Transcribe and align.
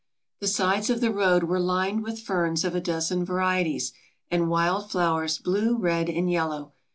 The 0.39 0.47
sides 0.47 0.89
of 0.89 0.99
the 0.99 1.13
road 1.13 1.43
were 1.43 1.59
lined 1.59 2.01
with 2.01 2.19
ferns 2.19 2.65
of 2.65 2.73
a 2.73 2.81
dozen 2.81 3.23
varie 3.23 3.63
ties 3.65 3.93
and 4.31 4.49
wild 4.49 4.89
flowers 4.89 5.37
blue, 5.37 5.77
red, 5.77 6.09
and 6.09 6.27
yellow. 6.27 6.71